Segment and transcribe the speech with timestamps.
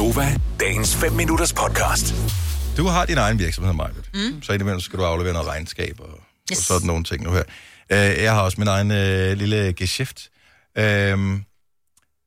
[0.00, 2.14] Gonova, dagens 5 minutters podcast.
[2.76, 3.90] Du har din egen virksomhed, Maja.
[4.14, 4.42] Mm.
[4.42, 6.20] Så indimellem skal du aflevere noget regnskab og,
[6.52, 6.58] yes.
[6.58, 7.42] og sådan nogle ting nu her.
[7.92, 10.28] Uh, jeg har også min egen uh, lille geschæft.
[10.78, 11.40] Uh, noget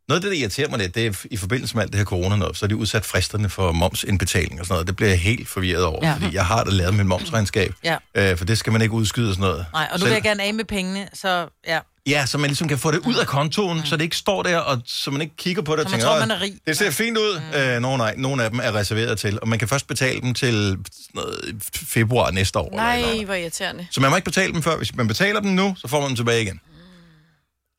[0.09, 2.36] af det, der irriterer mig lidt, det er i forbindelse med alt det her corona
[2.36, 4.88] noget, så er de udsat fristerne for momsindbetaling og sådan noget.
[4.88, 6.14] Det bliver jeg helt forvirret over, Ja.
[6.14, 7.74] fordi jeg har da lavet mit momsregnskab.
[7.84, 8.32] Ja.
[8.32, 9.66] Uh, for det skal man ikke udskyde og sådan noget.
[9.74, 11.80] Nej, og nu Selv- vil jeg gerne af med pengene, så ja.
[12.07, 13.85] Ja, så man ligesom kan få det ud af kontoen, mm.
[13.85, 16.05] så det ikke står der, og så man ikke kigger på det og Så tænker,
[16.07, 17.39] tror, "Åh, man er rig." det ser fint ud.
[17.53, 17.57] Mm.
[17.59, 20.34] Øh, nogle, nej, nogle af dem er reserveret til, og man kan først betale dem
[20.34, 20.77] til
[21.13, 22.70] noget, februar næste år.
[22.70, 23.25] eller et eller Nej, andet.
[23.25, 23.88] hvor irriterende.
[23.91, 24.77] Så man må ikke betale dem før.
[24.77, 26.59] Hvis man betaler dem nu, så får man dem tilbage igen.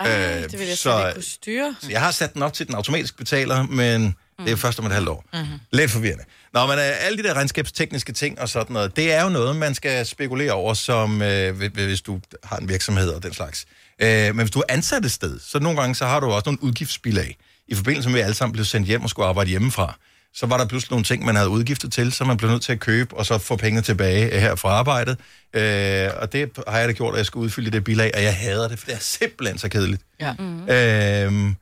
[0.01, 1.75] Ej, Øh, det vil jeg så- ikke kunne styre.
[1.83, 4.87] Så jeg har sat den op til, den automatisk betaler, men det er først om
[4.87, 5.25] et halvt år.
[5.33, 5.43] Mhm.
[5.43, 5.59] Mm-hmm.
[5.73, 6.25] Lidt forvirrende.
[6.55, 9.57] Nå, men øh, alle de der regnskabstekniske ting og sådan noget, det er jo noget,
[9.57, 13.67] man skal spekulere over, som øh, hvi- hvis du har en virksomhed og den slags.
[14.03, 16.43] Øh, men hvis du er ansat et sted, så nogle gange så har du også
[16.47, 17.37] nogle udgiftsbilag.
[17.69, 19.99] I forbindelse med, at vi alle sammen blev sendt hjem og skulle arbejde hjemmefra,
[20.35, 22.73] så var der pludselig nogle ting, man havde udgifter til, som man blev nødt til
[22.73, 25.19] at købe, og så få pengene tilbage øh, her fra arbejdet.
[25.55, 28.37] Øh, og det har jeg da gjort, at jeg skulle udfylde det bilag, og jeg
[28.37, 30.03] hader det, for det er simpelthen så kedeligt.
[30.21, 30.33] Ja.
[30.39, 30.69] Mm.
[30.69, 31.57] Øhm,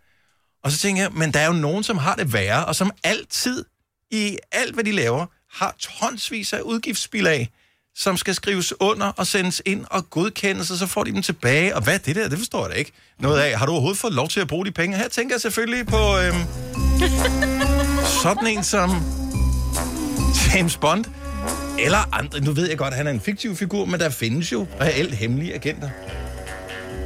[0.64, 2.90] og så tænker jeg, men der er jo nogen, som har det værre, og som
[3.04, 3.64] altid
[4.10, 7.50] i alt, hvad de laver, har tonsvis af udgiftsbilag,
[7.94, 11.76] som skal skrives under og sendes ind og godkendes, og så får de dem tilbage.
[11.76, 12.28] Og hvad er det der?
[12.28, 13.58] Det forstår jeg da ikke noget af.
[13.58, 14.96] Har du overhovedet fået lov til at bruge de penge?
[14.96, 16.42] Her tænker jeg selvfølgelig på øhm,
[18.22, 18.90] sådan en som
[20.54, 21.04] James Bond.
[21.78, 22.40] Eller andre.
[22.40, 25.14] Nu ved jeg godt, at han er en fiktiv figur, men der findes jo reelt
[25.14, 25.90] hemmelige agenter.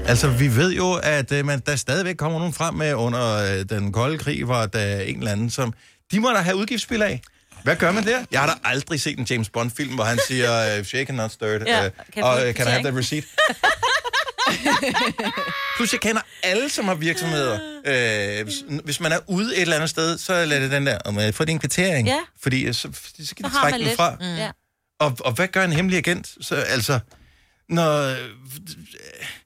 [0.09, 3.65] Altså, vi ved jo, at øh, man, der stadigvæk kommer nogen frem med under øh,
[3.69, 5.73] den kolde krig, hvor der en eller anden, som...
[6.12, 7.21] De må da have udgiftsspil af.
[7.62, 8.25] Hvad gør man der?
[8.31, 11.33] Jeg har da aldrig set en James Bond-film, hvor han siger, uh, shake and not
[11.33, 13.27] stirred, Ja, øh, kan og få uh, can I have that receipt?
[15.77, 17.59] Plus, jeg kender alle, som har virksomheder.
[17.87, 20.99] Øh, hvis, hvis man er ude et eller andet sted, så lad det den der,
[21.05, 22.09] om jeg får din kvittering.
[22.09, 22.19] Ja.
[22.43, 23.97] Fordi øh, så, så Så de trække den lidt.
[23.97, 24.17] fra.
[24.21, 24.37] Mm.
[24.37, 24.51] Ja.
[25.01, 26.34] Og, og hvad gør en hemmelig agent?
[26.41, 26.99] Så, altså,
[27.69, 28.16] når...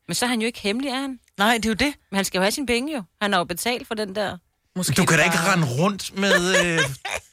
[0.09, 1.21] Men så er han jo ikke hemmelig, er han?
[1.39, 1.95] Nej, det er jo det.
[2.11, 3.03] Men han skal jo have sine penge jo.
[3.23, 4.39] Han har jo betalt for den der...
[4.77, 6.65] Måske Du kan da ikke rende rundt med...
[6.65, 6.81] Øh,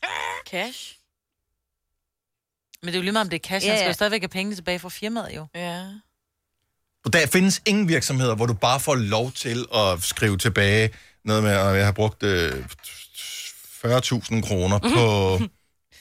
[0.52, 0.94] Cash?
[2.84, 3.66] Men det er jo lige meget, om det er cash.
[3.66, 5.48] Ja, Han skal jo stadigvæk have pengene tilbage fra firmaet, jo.
[5.56, 5.86] Ja.
[7.14, 10.90] der findes ingen virksomheder, hvor du bare får lov til at skrive tilbage
[11.26, 12.66] noget med, at jeg har brugt øh,
[13.86, 15.40] 40.000 kroner på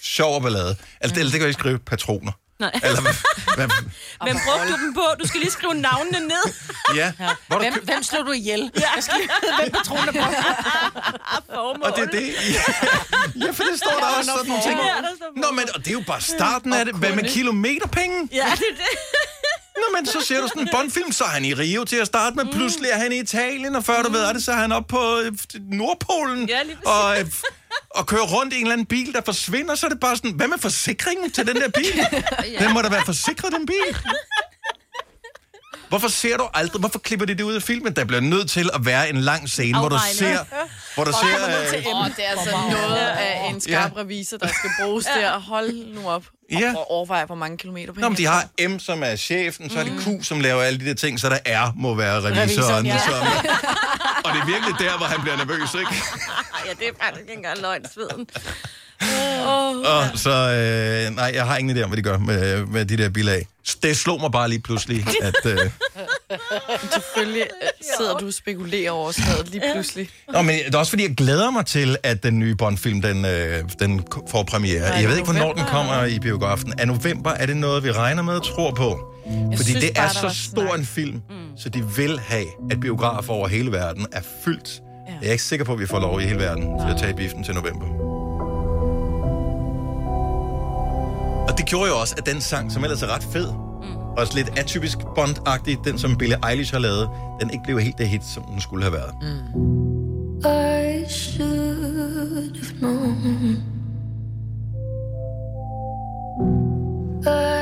[0.00, 0.76] sjov og ballade.
[1.00, 2.32] Altså, det, det kan jeg ikke skrive patroner.
[2.58, 2.70] Nej.
[2.84, 3.14] Eller hvad,
[3.56, 3.68] hvad,
[4.26, 5.04] Men brugte du dem på?
[5.20, 6.44] Du skal lige skrive navnene ned.
[6.94, 7.12] ja,
[7.48, 8.70] hvor du Hvem, hvem slog du ihjel?
[8.80, 8.80] Ja.
[8.94, 9.30] Jeg skal lige
[9.60, 10.18] hvem patroner på.
[11.86, 12.26] og det er det.
[12.56, 12.62] Ja,
[13.46, 14.78] ja for det står der også sådan nogle ting.
[14.78, 14.94] Ja,
[15.40, 16.94] Nå, men og det er jo bare starten af det.
[16.94, 18.28] Hvad med kilometerpenge?
[18.32, 18.98] Ja, det er det.
[19.76, 22.06] Nå, men så ser du sådan en Bondfilm, så er han i Rio til at
[22.06, 24.56] starte med, pludselig er han i Italien, og før du ved af det, så er
[24.56, 25.32] han oppe på øh,
[25.72, 26.86] Nordpolen, Ja, lige præcis.
[26.86, 27.26] og, øh,
[27.96, 30.30] og kører rundt i en eller anden bil, der forsvinder, så er det bare sådan,
[30.32, 32.00] hvad med forsikringen til den der bil?
[32.66, 33.96] Den må da være forsikret, den bil.
[35.88, 37.96] Hvorfor ser du aldrig, hvorfor klipper de det ud af filmen?
[37.96, 40.38] Der bliver nødt til at være en lang scene, hvor du ser,
[40.94, 41.46] hvor du ser,
[41.78, 44.00] øh, Åh, det er altså noget af en skarp Ja.
[44.00, 45.38] revisor, der skal bruges der.
[45.38, 46.24] Hold nu op.
[46.52, 46.72] Ja.
[46.76, 49.78] Og overveje, hvor mange kilometer på Nå, men de har M, som er chefen, så
[49.78, 52.38] er det Q, som laver alle de der ting, så der R må være revisoren.
[52.38, 52.98] Revisoren, ja.
[52.98, 53.14] Som,
[54.26, 55.94] og det er virkelig der, hvor han bliver nervøs, ikke?
[56.66, 58.26] Ja, det er faktisk ikke engang løgn, sveden.
[59.46, 62.96] Og så, øh, nej, jeg har ingen idé om, hvad de gør med, med de
[62.96, 63.46] der bilag.
[63.82, 65.34] Det slog mig bare lige pludselig, at...
[65.46, 65.58] Øh,
[66.92, 70.10] Selvfølgelig øh, sidder du og spekulerer over sådan noget lige pludselig.
[70.32, 73.24] Nå, men det er også fordi, jeg glæder mig til, at den nye Bond-film, den,
[73.24, 74.80] øh, den får premiere.
[74.80, 76.74] Nej, Jeg ved ikke, hvornår den kommer i biografen.
[76.78, 79.12] Er november, er det noget, vi regner med og tror på?
[79.26, 80.78] Fordi synes det bare, er så stor snak.
[80.78, 81.22] en film,
[81.56, 84.82] så de vil have, at biografer over hele verden er fyldt.
[85.22, 87.14] Jeg er ikke sikker på, at vi får lov i hele verden til at tage
[87.14, 87.86] biffen til november.
[91.48, 94.32] Og det gjorde jo også, at den sang, som ellers er ret fed, og også
[94.36, 97.08] lidt atypisk Bond-agtig, den som Billie Eilish har lavet,
[97.40, 99.12] den ikke blev helt det hit, som den skulle have været.
[100.44, 103.56] I should have known
[107.26, 107.55] I'd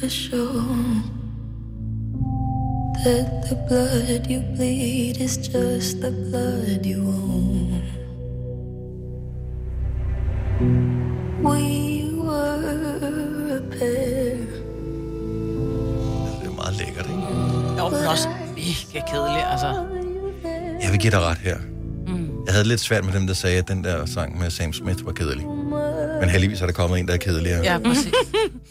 [0.00, 0.52] to show
[3.04, 7.82] that the blood you bleed is just the blood you own.
[11.42, 11.62] We
[12.14, 14.36] were a pair.
[16.40, 17.22] Det er meget lækkert, ikke?
[17.78, 19.86] Jo, men også mega kedelig, altså.
[20.82, 21.56] Jeg vil give dig ret her.
[22.46, 25.06] Jeg havde lidt svært med dem, der sagde, at den der sang med Sam Smith
[25.06, 25.46] var kedelig.
[26.22, 27.62] Men heldigvis er der kommet en, der er kedeligere.
[27.64, 28.12] Ja, præcis.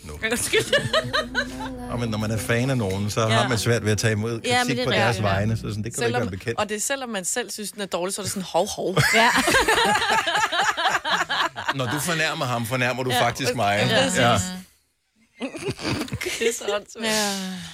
[0.04, 0.14] Nu.
[0.32, 0.74] undskyld.
[1.92, 3.28] Og men når man er fan af nogen, så ja.
[3.28, 5.34] har man svært ved at tage imod kritik Ja, ja, det på deres rigtigt, ja.
[5.34, 5.58] vegne.
[5.58, 6.60] Så sådan, det kan du ikke Selvom, være bekendt.
[6.60, 8.68] og det er selvom man selv synes, den er dårlig, så er det sådan hov,
[8.76, 8.98] hov.
[9.16, 9.30] Ja.
[11.78, 13.88] Når du fornærmer ham, fornærmer du ja, faktisk mig.
[13.90, 14.38] Ja, Ja.
[16.40, 17.08] Det er så åndssvagt.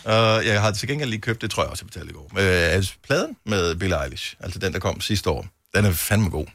[0.06, 2.32] Og jeg har til gengæld lige købt, det tror jeg også, jeg betalte i går,
[2.40, 4.36] altså pladen med Billie Eilish.
[4.40, 5.46] Altså den, der kom sidste år.
[5.76, 6.46] Den er fandme god.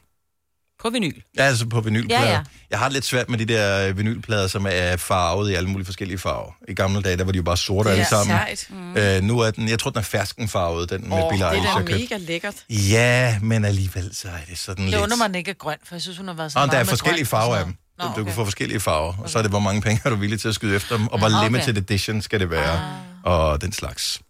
[0.82, 1.20] På vinyl.
[1.36, 2.24] Ja, altså på vinylplader.
[2.24, 2.40] Ja, Ja.
[2.70, 5.68] Jeg har det lidt svært med de der øh, vinylplader, som er farvet i alle
[5.68, 6.52] mulige forskellige farver.
[6.68, 8.36] I gamle dage, der var de jo bare sorte alle sammen.
[8.36, 8.66] sejt.
[8.70, 8.96] Mm.
[8.96, 11.74] Øh, nu er den, jeg tror, den er ferskenfarvet, den med Åh, Billie det Eilish,
[11.74, 12.54] er jeg da mega lækkert.
[12.70, 15.02] Ja, men alligevel så er det sådan Det lidt...
[15.02, 16.72] undrer mig, den ikke er grøn, for jeg synes, hun har været så Og meget
[16.72, 17.74] der er med forskellige farver af dem.
[17.98, 18.32] Nå, du kan okay.
[18.32, 20.54] få forskellige farver, og så er det, hvor mange penge er du villig til at
[20.54, 21.44] skyde efter dem, og hvor okay.
[21.44, 22.80] limited edition skal det være,
[23.24, 24.20] og den slags.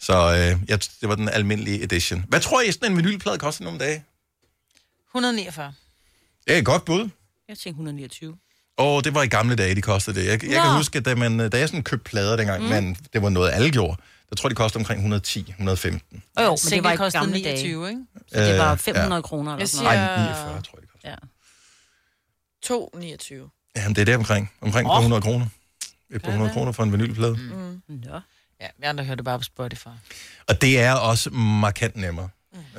[0.00, 2.24] Så øh, jeg, det var den almindelige edition.
[2.28, 4.04] Hvad tror I, sådan en vinylplade koster nogle dage?
[5.14, 5.72] 149.
[6.46, 7.00] Det er et godt bud.
[7.48, 8.36] Jeg tænkte 129.
[8.76, 10.26] Og det var i gamle dage, de kostede det.
[10.26, 12.68] Jeg, jeg kan huske, at da, man, da jeg sådan købte plader dengang, mm.
[12.68, 13.96] men det var noget, alle gjorde,
[14.30, 16.22] der tror jeg, de kostede omkring 110, 115.
[16.36, 17.90] Oh, jo, men det var i kostede gamle 29, dage.
[17.90, 18.02] ikke?
[18.28, 19.20] Så det var Øh, 500 ja.
[19.20, 19.98] kroner eller sådan noget.
[19.98, 21.12] Nej, 49, tror jeg, det kostede.
[21.12, 21.16] Ja.
[23.44, 23.72] 2,29.
[23.76, 24.52] Jamen, det er der omkring.
[24.60, 24.96] Omkring oh.
[24.96, 25.46] 100 kroner.
[26.10, 27.36] Et par hundrede kroner for en vinylplade.
[27.36, 27.82] Mm.
[27.88, 28.20] Nå.
[28.60, 29.88] Ja, jeg andre hører det bare på Spotify.
[30.48, 32.28] Og det er også markant nemmere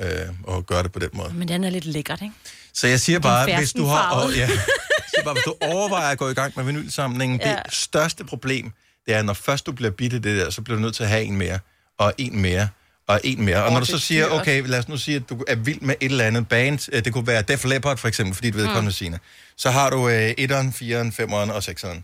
[0.00, 1.32] øh, at gøre det på den måde.
[1.34, 2.34] Men den er lidt lækkert, ikke?
[2.74, 4.10] Så jeg siger bare, hvis du har...
[4.10, 7.50] Og, ja, siger bare, hvis du overvejer at gå i gang med vinylsamlingen, ja.
[7.64, 8.72] Det største problem,
[9.06, 11.08] det er, når først du bliver bitte det der, så bliver du nødt til at
[11.08, 11.58] have en mere,
[11.98, 12.68] og en mere,
[13.06, 13.64] og en mere.
[13.64, 15.80] Og når du så er siger, okay, lad os nu sige, at du er vild
[15.80, 18.58] med et eller andet band, øh, det kunne være Def Leppard for eksempel, fordi du
[18.58, 18.90] ved, mm.
[18.90, 19.18] Signe.
[19.56, 22.02] så har du øh, 1'eren, 4'eren, 5'eren og 6'eren.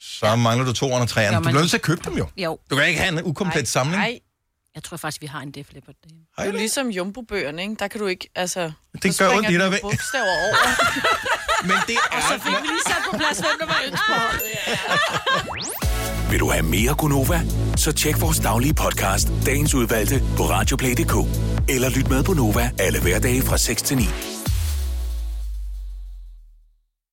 [0.00, 0.36] Så ja.
[0.36, 1.32] mangler du 2'eren og 3'eren.
[1.32, 2.28] Jo, Du bliver nødt til at købe dem jo.
[2.36, 3.96] Jo, Du kan ikke have en ukomplet samling.
[3.96, 4.18] Nej,
[4.78, 6.24] jeg tror faktisk, vi har en Def Leppard derhjemme.
[6.36, 7.76] Det er jo ligesom jumbo-bøgerne, ikke?
[7.78, 8.72] Der kan du ikke, altså...
[9.02, 10.56] Det så gør springer ondt i dig, bogstaver over.
[11.68, 12.44] Men det er...
[12.44, 14.14] Vi lige sat på plads, hvem der var ønske på.
[16.30, 17.40] Vil du have mere Gunova?
[17.76, 21.14] Så tjek vores daglige podcast, dagens udvalgte, på radioplay.dk.
[21.68, 24.04] Eller lyt med på Nova alle hverdage fra 6 til 9.